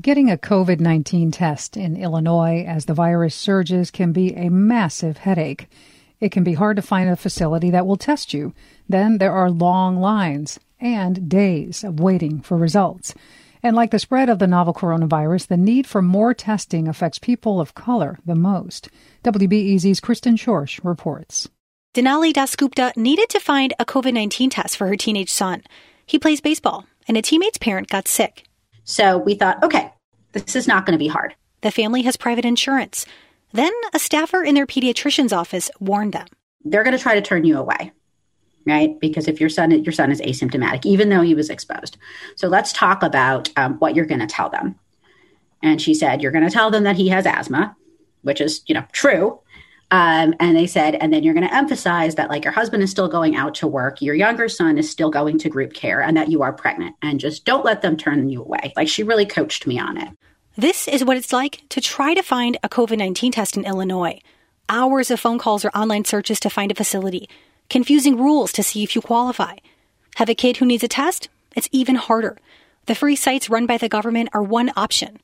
[0.00, 5.18] Getting a COVID 19 test in Illinois as the virus surges can be a massive
[5.18, 5.68] headache.
[6.20, 8.54] It can be hard to find a facility that will test you.
[8.88, 13.14] Then there are long lines and days of waiting for results.
[13.62, 17.60] And like the spread of the novel coronavirus, the need for more testing affects people
[17.60, 18.88] of color the most.
[19.24, 21.48] WBEZ's Kristen Schorsch reports.
[21.94, 25.62] Denali Dasgupta needed to find a COVID 19 test for her teenage son.
[26.06, 28.44] He plays baseball, and a teammate's parent got sick.
[28.90, 29.92] So we thought, okay,
[30.32, 31.36] this is not going to be hard.
[31.60, 33.06] The family has private insurance.
[33.52, 36.26] Then a staffer in their pediatrician's office warned them.
[36.64, 37.92] They're going to try to turn you away,
[38.66, 38.98] right?
[38.98, 41.98] Because if your son your son is asymptomatic, even though he was exposed.
[42.34, 44.74] So let's talk about um, what you're going to tell them.
[45.62, 47.76] And she said, you're going to tell them that he has asthma,
[48.22, 49.38] which is you know true.
[49.90, 52.90] Um, and they said, and then you're going to emphasize that like your husband is
[52.90, 56.16] still going out to work, your younger son is still going to group care, and
[56.16, 56.94] that you are pregnant.
[57.02, 58.72] And just don't let them turn you away.
[58.76, 60.08] Like she really coached me on it.
[60.56, 64.20] This is what it's like to try to find a COVID 19 test in Illinois.
[64.68, 67.28] Hours of phone calls or online searches to find a facility,
[67.68, 69.56] confusing rules to see if you qualify.
[70.16, 71.28] Have a kid who needs a test?
[71.56, 72.38] It's even harder.
[72.86, 75.18] The free sites run by the government are one option,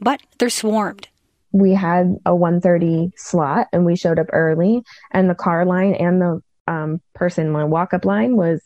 [0.00, 1.08] but they're swarmed
[1.54, 6.20] we had a 1.30 slot and we showed up early and the car line and
[6.20, 8.60] the um, person line walk up line was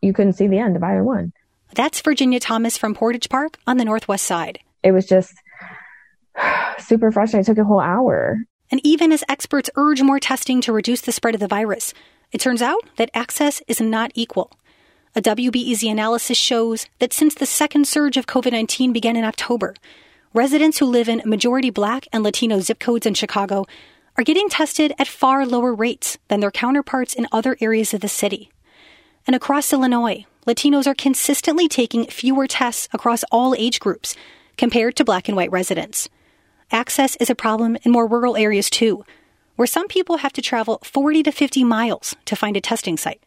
[0.00, 1.32] you couldn't see the end of either one.
[1.74, 4.60] That's virginia thomas from portage park on the northwest side.
[4.84, 5.34] It was just
[6.78, 7.42] super frustrating.
[7.42, 8.38] It took a whole hour.
[8.70, 11.92] And even as experts urge more testing to reduce the spread of the virus
[12.34, 14.50] it turns out that access is not equal.
[15.14, 19.74] A WBEZ analysis shows that since the second surge of COVID 19 began in October,
[20.34, 23.64] residents who live in majority black and Latino zip codes in Chicago
[24.18, 28.08] are getting tested at far lower rates than their counterparts in other areas of the
[28.08, 28.50] city.
[29.26, 34.16] And across Illinois, Latinos are consistently taking fewer tests across all age groups
[34.56, 36.08] compared to black and white residents.
[36.70, 39.04] Access is a problem in more rural areas too,
[39.54, 43.22] where some people have to travel 40 to 50 miles to find a testing site.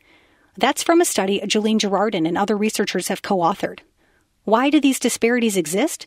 [0.58, 3.80] That's from a study Jolene Girardin and other researchers have co authored.
[4.44, 6.06] Why do these disparities exist?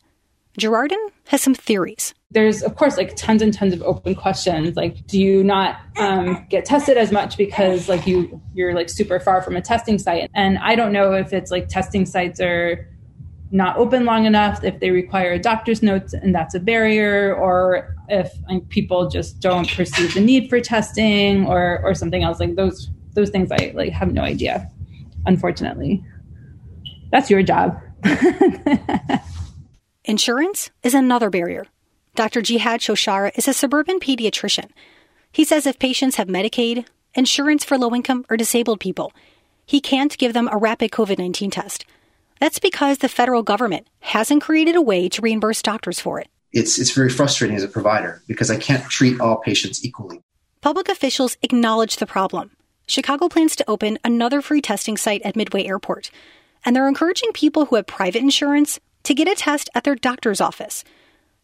[0.58, 2.14] Girardin has some theories.
[2.32, 4.76] There's, of course, like tons and tons of open questions.
[4.76, 9.20] Like, do you not um, get tested as much because like you you're like super
[9.20, 10.30] far from a testing site?
[10.34, 12.88] And I don't know if it's like testing sites are
[13.52, 17.96] not open long enough, if they require a doctor's note and that's a barrier, or
[18.08, 22.38] if like, people just don't perceive the need for testing, or or something else.
[22.40, 24.70] Like those those things, I like have no idea.
[25.26, 26.04] Unfortunately,
[27.10, 27.80] that's your job.
[30.06, 31.66] Insurance is another barrier.
[32.14, 32.40] Dr.
[32.40, 34.70] Jihad Shoshara is a suburban pediatrician.
[35.30, 39.12] He says if patients have Medicaid, insurance for low income or disabled people,
[39.66, 41.84] he can't give them a rapid COVID 19 test.
[42.40, 46.28] That's because the federal government hasn't created a way to reimburse doctors for it.
[46.50, 50.22] It's, it's very frustrating as a provider because I can't treat all patients equally.
[50.62, 52.52] Public officials acknowledge the problem.
[52.86, 56.10] Chicago plans to open another free testing site at Midway Airport,
[56.64, 60.40] and they're encouraging people who have private insurance to get a test at their doctor's
[60.40, 60.84] office.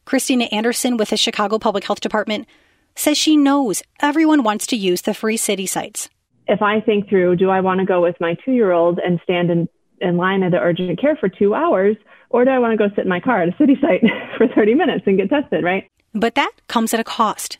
[0.04, 2.46] Christina Anderson with the Chicago Public Health Department
[2.94, 6.08] says she knows everyone wants to use the free city sites.
[6.48, 9.20] If I think through, do I want to go with my two year old and
[9.24, 9.68] stand in,
[10.00, 11.96] in line at the urgent care for two hours,
[12.30, 14.02] or do I want to go sit in my car at a city site
[14.38, 15.88] for 30 minutes and get tested, right?
[16.14, 17.58] But that comes at a cost,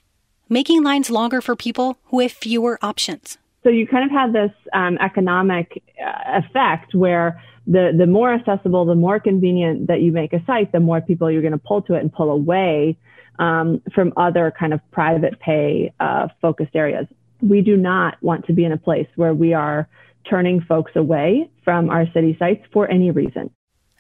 [0.49, 3.39] making lines longer for people who have fewer options.
[3.65, 8.85] So you kind of have this um, economic uh, effect where the, the more accessible,
[8.85, 11.83] the more convenient that you make a site, the more people you're going to pull
[11.83, 12.97] to it and pull away
[13.39, 17.07] um, from other kind of private pay uh, focused areas.
[17.43, 19.89] We do not want to be in a place where we are
[20.29, 23.51] turning folks away from our city sites for any reason.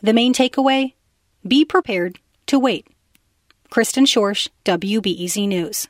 [0.03, 0.95] The main takeaway
[1.47, 2.87] be prepared to wait.
[3.71, 5.89] Kristen Schorsch, WBEZ News.